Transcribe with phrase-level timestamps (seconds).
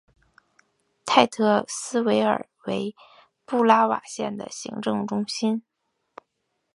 [1.05, 2.95] 泰特斯维尔为
[3.45, 5.61] 布拉瓦县的行政中心。